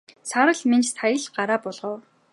[0.29, 1.99] Саарал Минж сая л гараа буулгав.